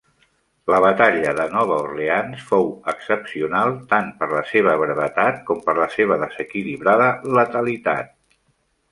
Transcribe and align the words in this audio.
La 0.73 0.77
batalla 0.83 1.31
de 1.39 1.43
Nova 1.55 1.75
Orleans 1.89 2.39
fou 2.51 2.63
excepcional 2.93 3.73
tant 3.91 4.09
per 4.21 4.29
la 4.31 4.41
seva 4.53 4.73
brevetat 4.85 5.37
com 5.49 5.59
per 5.67 5.75
la 5.81 5.87
seva 5.97 6.17
desequilibrada 6.23 7.11
letalitat. 7.41 8.11